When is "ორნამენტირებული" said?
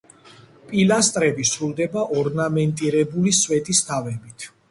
2.21-3.35